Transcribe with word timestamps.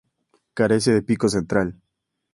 Carece 0.55 0.91
de 0.93 1.03
pico 1.03 1.29
central. 1.29 1.79